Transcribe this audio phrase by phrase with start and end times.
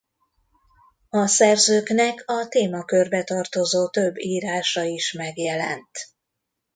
[1.09, 5.89] A szerzőknek a témakörbe tartozó több írása is megjelent.